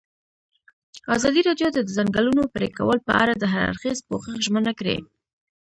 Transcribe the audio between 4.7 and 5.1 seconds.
کړې.